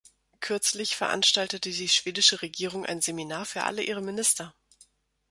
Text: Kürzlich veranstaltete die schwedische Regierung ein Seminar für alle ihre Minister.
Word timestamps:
Kürzlich 0.39 0.95
veranstaltete 0.95 1.69
die 1.71 1.87
schwedische 1.87 2.41
Regierung 2.41 2.87
ein 2.87 3.01
Seminar 3.01 3.45
für 3.45 3.65
alle 3.65 3.83
ihre 3.83 4.01
Minister. 4.01 4.55